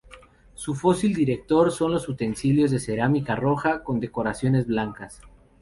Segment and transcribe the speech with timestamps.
[0.55, 5.21] Su fósil director son los utensilios de cerámica roja con decoraciones blancas.